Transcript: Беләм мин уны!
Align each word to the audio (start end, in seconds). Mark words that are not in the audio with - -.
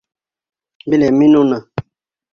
Беләм 0.95 1.19
мин 1.23 1.39
уны! 1.43 1.63